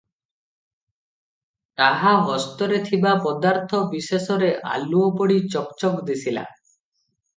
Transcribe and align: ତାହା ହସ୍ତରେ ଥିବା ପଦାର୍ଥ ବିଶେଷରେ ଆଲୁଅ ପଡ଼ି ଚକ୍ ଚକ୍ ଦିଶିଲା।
ତାହା 1.81 2.13
ହସ୍ତରେ 2.29 2.79
ଥିବା 2.87 3.11
ପଦାର୍ଥ 3.27 3.83
ବିଶେଷରେ 3.93 4.49
ଆଲୁଅ 4.73 5.15
ପଡ଼ି 5.21 5.41
ଚକ୍ 5.57 5.77
ଚକ୍ 5.85 6.01
ଦିଶିଲା। 6.09 6.49